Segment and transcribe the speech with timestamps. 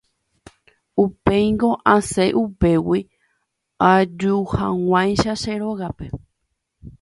[1.03, 2.99] Upéingo asẽ upégui
[3.91, 6.07] ajuhag̃uáicha che rógape.